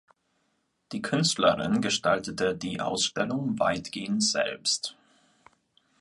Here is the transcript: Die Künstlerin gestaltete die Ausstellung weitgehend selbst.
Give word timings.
Die 0.93 1.01
Künstlerin 1.03 1.79
gestaltete 1.79 2.55
die 2.57 2.81
Ausstellung 2.81 3.59
weitgehend 3.59 4.23
selbst. 4.23 4.97